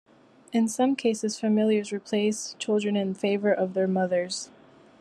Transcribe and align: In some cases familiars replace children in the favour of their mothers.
In 0.51 0.67
some 0.67 0.95
cases 0.95 1.39
familiars 1.39 1.91
replace 1.91 2.55
children 2.57 2.95
in 2.97 3.13
the 3.13 3.19
favour 3.19 3.53
of 3.53 3.75
their 3.75 3.87
mothers. 3.87 4.49